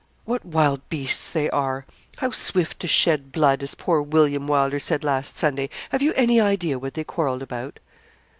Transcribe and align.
What 0.25 0.43
wild 0.43 0.89
beasts 0.89 1.29
they 1.29 1.47
are. 1.51 1.85
How 2.17 2.31
"swift 2.31 2.79
to 2.79 2.87
shed 2.87 3.31
blood," 3.31 3.61
as 3.61 3.75
poor 3.75 4.01
William 4.01 4.47
Wylder 4.47 4.79
said 4.79 5.03
last 5.03 5.37
Sunday. 5.37 5.69
Have 5.91 6.01
you 6.01 6.11
any 6.15 6.39
idea 6.41 6.79
what 6.79 6.95
they 6.95 7.03
quarrelled 7.03 7.43
about?' 7.43 7.77